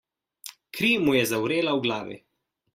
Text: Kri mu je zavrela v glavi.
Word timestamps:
Kri 0.77 0.89
mu 1.05 1.15
je 1.19 1.23
zavrela 1.35 1.77
v 1.79 1.85
glavi. 1.87 2.21